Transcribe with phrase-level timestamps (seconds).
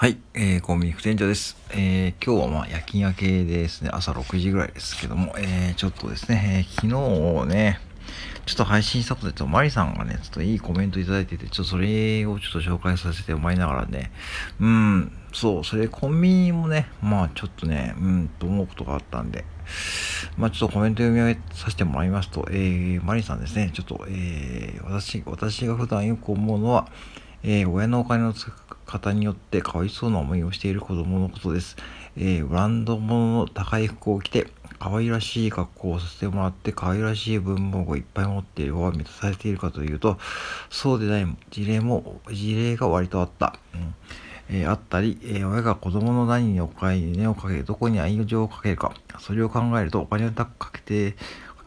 [0.00, 1.56] はい、えー、コンビニ副店長です。
[1.72, 7.80] えー、今日はまあ夜勤明けですね、朝6時ぐらいですけども、えー、ちょっとですね、えー、昨日ね、
[8.46, 14.12] ちょっと配信したことで、ちょっとマリさんがね、ちょっといいコメントいただいてて、ちょっとそれをちょっと紹介させてもらいながらね、
[14.60, 19.44] うん、そう、それコンビニもね、まあちょっとね、うん、と思うことがあったんで、
[20.36, 26.86] まあちょっとコメント読み上げさせてもらいますと、えー、マリさんですね、ちょっと、えー、私、私が普段よく思うのは、
[27.42, 28.52] えー、親のお金の使い
[28.86, 31.76] 方によってかわいそうな思いをしている子供のことです。
[32.16, 34.48] えー、ブランド物の高い服を着て、
[34.78, 40.18] 可愛らしい格好をさせてもらって可愛らしい文房具をいっぱい持っている方が満たされているかというと、
[40.70, 43.54] そうでない事例も、事例が割とあった。
[43.74, 43.94] うん
[44.50, 51.16] えー、あったり、えー、親が子供の何にお金をかけ、どこに愛情をかけるか、それを考えるとお金をかけて、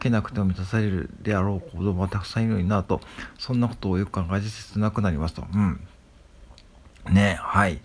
[0.02, 3.00] けなくても満たされるであろう子供はたくさんいるのになと、
[3.38, 5.44] そんなことをよく考えて切なくなりますと。
[5.54, 5.80] うん。
[7.10, 7.80] ね、はい。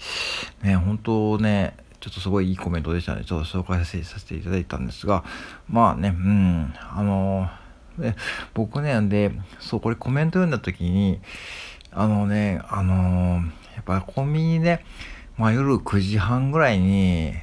[0.64, 3.24] ね、本当ね、ちょっとすごいいいコメントでしたね。
[3.26, 5.24] ちょっと紹介させていただいたんですが、
[5.68, 7.50] まあね、うん、あの
[7.98, 8.16] ね、
[8.54, 11.20] 僕ね、で、そう、これコメント読んだ時に、
[11.92, 13.42] あのね、あの
[13.76, 14.84] やっぱコンビニで、
[15.38, 17.34] まあ夜9時半ぐらいに、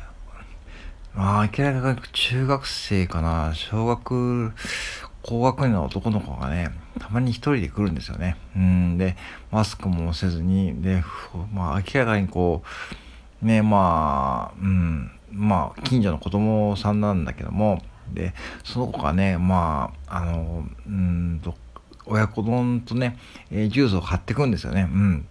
[1.15, 4.53] まあ、明らかに中学生かな、小学、
[5.23, 8.37] 高学年の男の子がね、たまに一人で来るんですよね。
[8.57, 9.17] うん、で、
[9.53, 11.05] マスクもせずに、で、
[11.53, 12.65] まあ、明らかにこ
[13.43, 17.81] う、ね、まあ、うん、まあ、近所の子供さんなんだけども、
[18.13, 21.55] で、その子がね、まあ、あの、うんと、
[22.07, 23.17] 親子丼とね、
[23.51, 24.89] えー、ジュースを買ってくんですよね。
[24.93, 25.29] うん。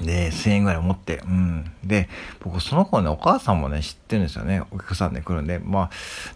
[0.00, 1.72] で、1000円ぐらい持って、うん。
[1.84, 2.08] で、
[2.40, 4.62] 僕、その子ね、お母さんもね、知ってるんですよね。
[4.70, 5.58] お客さんで来るんで。
[5.58, 5.90] まあ、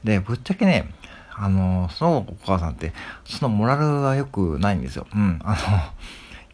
[0.04, 0.90] で、ぶっちゃけね、
[1.34, 2.92] あの、そのお母さんって、
[3.24, 5.06] そのモラルが良くないんですよ。
[5.14, 5.40] うん。
[5.44, 5.56] あの、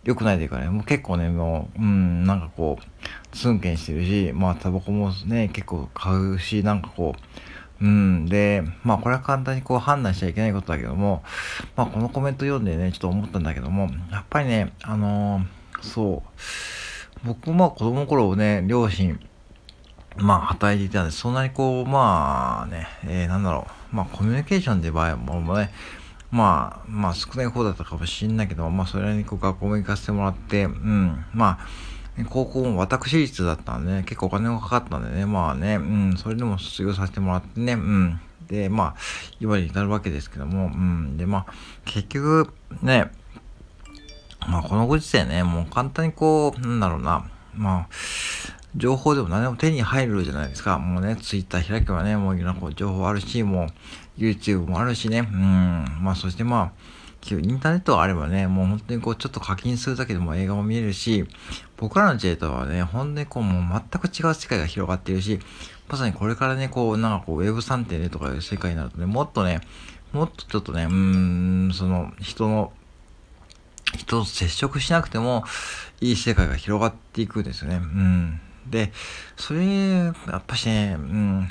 [0.05, 11.23] 良くないというかね、もう結構ね、もう、うん、なんかこう、ツンケンしてるし、まあ、タバコもね、結構買うし、なんかこう、うん、で、まあこれは簡単にこう判断しちゃいけないことだけども、
[11.77, 15.45] まあこのコメント読んでね、ちょっと思ったんだけども、やっぱりね、あの、
[15.83, 16.41] そう、
[17.27, 19.19] 僕も子供の頃ね、両親、
[20.17, 25.73] まあ、働いていたんで、そんなにこう、まあね、えー、なんだろう、まあ、コミュニケーションで場合もね、
[26.31, 38.21] まあ、まあ、少ない方だったかもしれないけど、まあ、それにこう学校も行かせてもらって、うん、まあ、高校も私立だったんでね、結構お金がかかったんでね、まあね、うん、それでも卒業させてもらってね、うん。
[38.47, 38.95] で、まあ、
[39.41, 41.17] 今に至るわけですけども、うん。
[41.17, 41.53] で、まあ、
[41.85, 43.11] 結局、ね、
[44.41, 47.89] まあこのご時世ね、もう簡単にこう、なんだろうな、まあ、
[48.77, 50.79] 情報でも何でも手に入るじゃないですか。
[50.79, 53.67] もうね、ツイッター開けばね、もういろんなこう情報あるし、も
[54.19, 56.73] う YouTube もあるしね、うん、まあそしてまあ、
[57.35, 61.25] インターネットがあればね、もう本当にこうちょっと課金するだけでも映画も見えるし、
[61.77, 65.41] 僕らの時代とはね、本当にこうもう全く違う世界が広がっているし、
[65.89, 69.61] まさにこれからね、こうなんかこう Web3.0 とかいう世界になるとね、もっとね、
[70.13, 70.91] もっとちょっとね、うー
[71.71, 72.73] ん、その人の
[73.97, 75.45] 人と接触しなくても
[76.01, 77.77] いい世界が広がっていくんですよね。
[77.77, 78.41] うん。
[78.69, 78.93] で、
[79.37, 81.51] それ、やっぱしね、うん。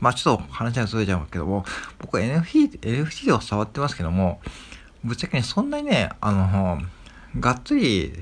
[0.00, 1.64] まあちょっと話がそれちゃうけども、
[1.98, 4.40] 僕 NFT、NFT では触ってますけども、
[5.04, 6.80] ぶっちゃけね、そんなにね、あの、
[7.38, 8.12] がっつり、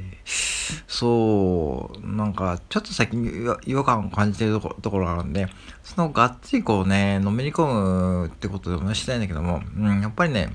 [0.87, 5.47] そう、なんか、ちょっと最近違和感を感じてるとこところがあるんで、
[5.83, 10.53] そのがっつりこうね、のめり込むってことでもしたいんだけども、うん、やっぱりね、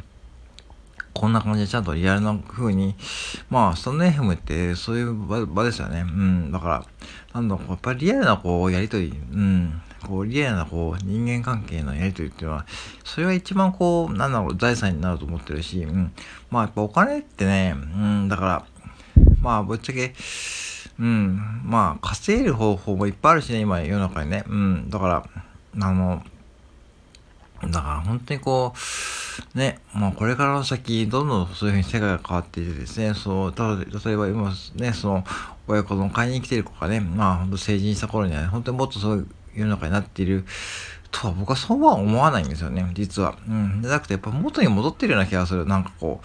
[1.13, 2.95] こんな感じでちゃんとリアルな風に、
[3.49, 6.01] まあ、スタンド FM ってそういう場ですよね。
[6.01, 6.51] うん。
[6.51, 6.85] だから、
[7.33, 9.81] なんだろう、やっぱりリアルなこう、やりとり、うん。
[10.07, 12.65] こう、リアルなこう、人間関係のやりとりっていうのは、
[13.03, 16.11] それが一番こう、なんだろう、財産になると思ってるし、うん。
[16.49, 18.65] まあ、やっぱお金ってね、うん、だから、
[19.41, 20.15] まあ、ぶっちゃけ、
[20.99, 24.43] うん、まあ、稼げる方法もいっぱいあるしね、今世の中にね。
[24.47, 24.89] うん。
[24.89, 25.23] だから、
[25.79, 26.23] あの、
[27.71, 28.77] だから本当にこう、
[29.55, 35.23] ね、まあこれからの先、どんどんそういうふうに世界が変わっていてですね、そう、ただ例えば今ね、その、
[35.67, 40.45] 親子の買いに来てる子がね、まあ本当成人した頃には、ね、本当にもっとそういう世の中になっている
[41.11, 43.37] とは僕はそうは思わないんですよね、実は。
[43.47, 43.79] うん。
[43.81, 45.65] じゃなくて、やっぱ元に戻ってるような気がする。
[45.65, 46.21] なんかこ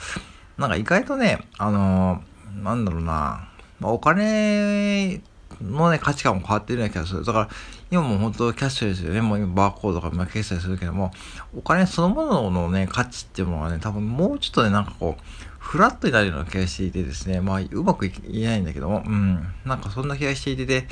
[0.59, 5.21] う、なんか意外とね、あのー、なんだろうな、まあ、お金
[5.61, 7.25] のね、価値観も変わってるような気がする。
[7.25, 7.49] だから、
[7.91, 11.11] 今も本当キャッシュレスでね、もう今バーコードとか決済するけども、
[11.57, 15.23] お金そのもののね、価値っていうものがね、多分もうちょっとね、なんかこう、
[15.59, 18.13] フラットになるような気がしていてですね、まあ、うまくい
[18.43, 20.89] えないんだけども、うん、なんかそんな気がしていてて、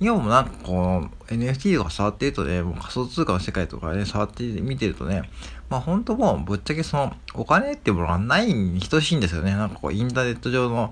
[0.00, 5.30] 今もなんかこう、NFT とか触ってるとね、もう仮想通貨の世界とかね、触って見てるとね、
[5.68, 9.52] まあ本当もうぶっちゃけその、お金っていうものがないに等しいんですよね。
[9.52, 10.90] なんかこう、インターネット上の、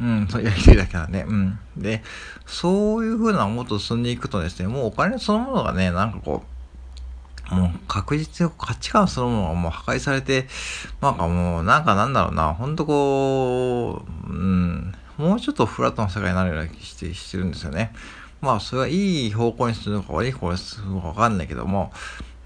[0.00, 1.58] うん、そうやりたいだけなんで、うん。
[1.76, 2.02] で、
[2.46, 6.42] そういう風なもっと進んでいくとですね、もうお金そのものがね、なんかこ
[7.50, 10.48] う、もう確実に価値観そのものがもう破壊されて、
[11.00, 17.92] なんかもう、なんかなんだろうな、ほんとこう、うん、もうちょっとフラットな世界になるような気してしてるんですよね。
[18.40, 21.92] まあ、それはいい方向にするのか悪い方向にするのかわかんないけども、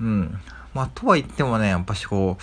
[0.00, 0.38] うん。
[0.74, 2.38] まあ、とは言ってもね、やっぱしこ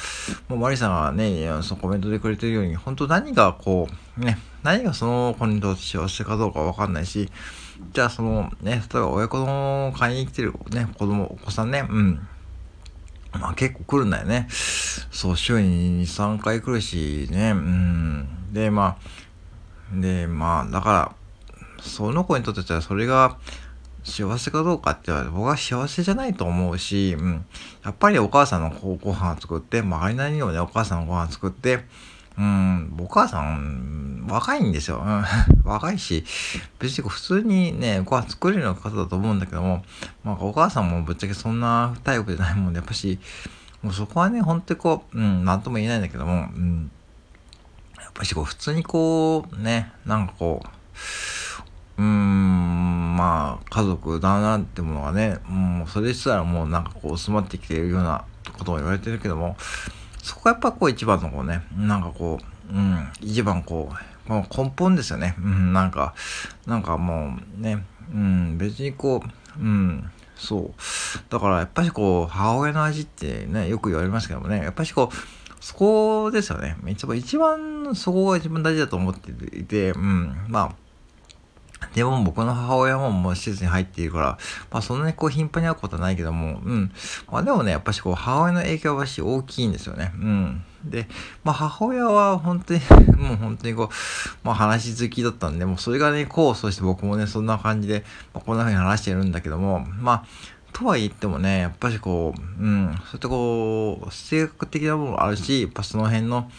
[0.48, 3.88] う、もうマリさんがね、そのコメントでくれてるように、本当何がこ
[4.18, 7.32] う、ね、何がその子にとって幸せかどうかわかんないし、
[7.94, 12.28] じゃあそのね、例えば親子の買いに来てるね、子供、お子さんね、うん。
[13.32, 14.48] まあ結構来るんだよね。
[14.50, 18.54] そう、週に2、3回来るしね、うん。
[18.54, 21.16] で、まあ、で、まあ、だから、
[21.82, 23.38] その子にとってはそれが
[24.04, 27.46] 幸せかどうかって言われて僕は幸せじゃないと思うし、うん、
[27.84, 31.80] やっぱりお母さんのご飯を作って、周りなりにもね、お母さんのご飯作って、
[32.38, 35.04] うん、お母さん、若いんですよ。
[35.06, 35.24] うん、
[35.70, 36.24] 若いし、
[36.80, 39.84] 別に普通にね、ご飯作れるような方だと思うんだけども、
[40.24, 43.20] まあ、お母さんもぶっちゃけそんなタイプじゃないもんで、やっぱし、
[43.84, 46.92] もうそこはね、本当にこう、うん、なんとも言えないんだけども、うん、
[47.98, 50.68] やっぱしこう、普通にこう、ね、なんかこう、
[52.00, 58.24] うーん、まあ、家族だなってものがね、もうそれすらもうなんかこう、薄まってきているような
[58.58, 59.58] ことも言われてるけども、
[60.24, 62.40] そこはやっぱこう一番のこうね、なんかこ
[62.72, 65.36] う、うん、一番こう、この根本ですよね。
[65.40, 66.14] うん、なんか、
[66.66, 69.22] なんかもうね、うん、別にこ
[69.58, 70.74] う、うん、そう。
[71.30, 75.16] だからやっぱりこう、母親の味ってね、よく言われますけどもね、やっぱりこう、
[75.60, 76.78] そこですよね。
[76.88, 80.89] 一番、一番、そこが一番大事だと思っていて、うん、まあ、
[81.94, 84.26] でも僕の母親ももう施設に入っているから、
[84.72, 86.92] まあそんなにこう頻繁に会うことはないけども、うん。
[87.32, 90.12] まあでもね、やっぱしこう母親の影響はし大きいんですよね。
[90.16, 90.64] うん。
[90.84, 91.08] で、
[91.44, 92.82] まあ母親は本当に
[93.18, 93.96] もう本当にこう、
[94.44, 100.26] まあ話好きだったんで、もうそれがね、こう、そして僕もね、そんな感じで、まあ、こんな風に話してるんだけども、まあ、
[100.72, 106.50] とは言ってもね、やっぱしこう、うん、そういったこう、性格的なものもあるし、やっぱその辺の、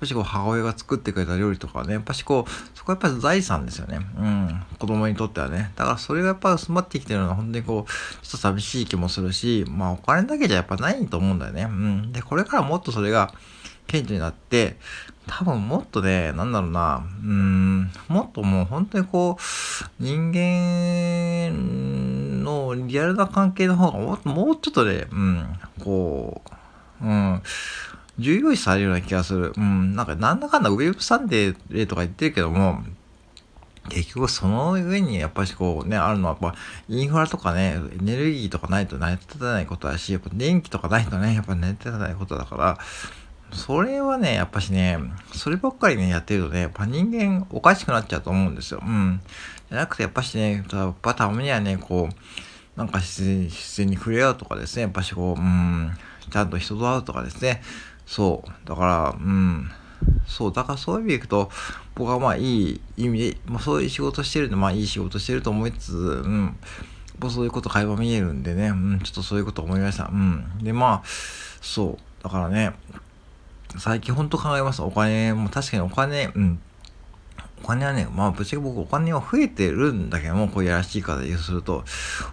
[0.00, 3.98] ぱしこう母親が作ってくれた料理とかはね、やっぱしこう、そこはやっぱり財産ですよね。
[4.18, 4.62] うん。
[4.78, 5.72] 子供にとってはね。
[5.76, 7.90] だからそれがやっぱ薄まってきてるのは本当にこう、
[8.22, 11.62] ちょっと寂しい気もするし、まあお金だけじゃやっぱないと思うんだよね。
[11.62, 12.12] うん。
[12.12, 13.32] で、これからもっとそれが
[13.86, 14.76] 顕著になって、
[15.26, 19.42] 多分もっとね、なんだろうな、うん、もっともう本当にこう、
[20.02, 26.42] 人間のリアルな関係の方がもっと、もうちょっとね、うん、こ
[27.02, 27.42] う、うん、
[28.18, 29.52] 重要視されるような気がする。
[29.56, 32.82] うん、なんかなんだかんだウェブサンデーとか言ってるけども、
[33.88, 36.58] 結局その上にやっぱりこうね、あるのはやっぱ
[36.88, 42.78] インフラとかね、エネルギーとかないと成り立たないことだし、やっぱ電気とかないとね、やっぱ成り立たないことだから、
[43.52, 44.98] それはね、やっぱしね、
[45.32, 48.82] そればっかりね、やってるとね、やっぱ人間おかしくなっちゃうと思うんですよ。
[48.84, 49.20] うん。
[49.68, 55.96] じゃなくてやっぱしね、やっぱたまにはね、こう、なんか自然自然に触れ合うとかですね、やっぱしこう、うん、
[56.30, 57.62] ちゃんと人と会うとかですね、
[58.06, 58.68] そう。
[58.68, 59.70] だから、うん。
[60.26, 60.52] そう。
[60.52, 61.50] だからそういう意味でいくと、
[61.94, 66.56] 僕はまあいい意味で、まあそういう仕事してるんで、まあいい仕事してると思いつつ、うん。
[67.20, 70.04] もうそういうこと会話見えるんでね、うん、ちょっとそういうこと思いました。
[70.04, 70.58] うん。
[70.62, 71.02] で、まあ、
[71.60, 72.22] そう。
[72.22, 72.74] だからね、
[73.78, 74.82] 最近ほんと考えます。
[74.82, 76.60] お金も確かにお金、うん。
[77.62, 81.84] お金はね、まあぶっちゃけ僕お金は増えてるんだけども、こういうやらしい方ですると、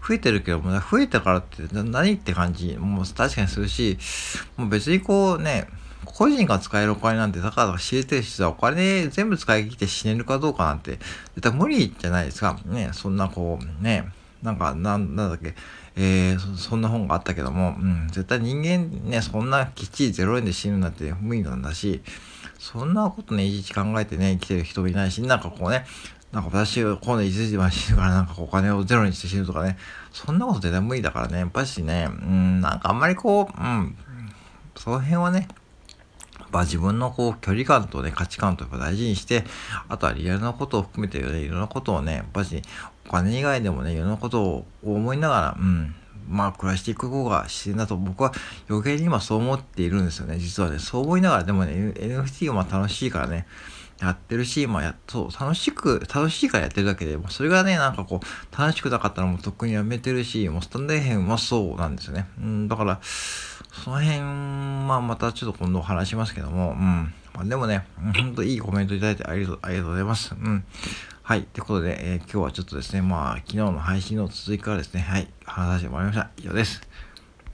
[0.07, 3.98] 増えてるけども、増えたからって何って感じ、もう確かにするし、
[4.57, 5.67] もう別にこうね、
[6.05, 11.00] 個人が使えるお金なんて、だから知れてる人はお金全部使い切って死ねるかどうかなんて、
[11.36, 12.59] 絶対無理じゃないですか。
[12.65, 14.09] ね、そんなこう、ね、
[14.41, 15.55] なんか、なん、なんだっけ、
[15.95, 22.01] えーそ、そんな本があったけども、うん、絶対人間ね、そんなきっちり0円で死ぬなんて無理なんだし、
[22.63, 25.86] そんなことね、いちいち考えてね、生きてる人もいないし、なんかこうね、
[26.32, 29.77] なんか私、今度いつまで死ぬからなんかお金をゼロにして死ぬとかね、
[30.13, 33.98] そんなこと絶対無理だからね、やっぱしね、うん、なんかあんまりこう、うん、
[34.77, 35.50] その辺はね、
[36.51, 39.43] まあ自分のこう距離感とね、価値観とやっぱ大事にして、
[39.89, 42.62] あとはリアルなことを含めてね、いろんなことをね、やっぱし
[43.10, 45.93] お金以外でもね、いろんなことを思いながら、うん、
[46.27, 48.32] まあ暮らしていく方が自然だと僕は
[48.70, 50.38] 余計に今そう思っているんですよね。
[50.38, 53.46] 実はね、そう思いながらでもね、NFT がまあ楽しいからね、
[54.00, 62.27] やってるし、まあや、そう、楽しく、楽しいからやってるだけで、もそれがね、なんかこう、楽しくなかったらもうとっくにやめてるし、もうスタンド FM もそうなんですよね。
[62.38, 67.13] うん、だから、その辺、まあまたちょっと今度話しますけども、うん。
[67.34, 70.36] まあでもね、ほんといいコメントいただいてありがとう、ありがとうございます。
[70.36, 70.63] うん。
[71.25, 71.39] はい。
[71.39, 76.30] ってことで、えー、今日はちょっとですね、まあ、昨日の配信の続きからですね、はい、話してもらいました。
[76.36, 76.82] 以上です。